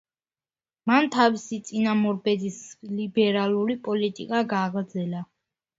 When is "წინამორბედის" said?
1.69-2.59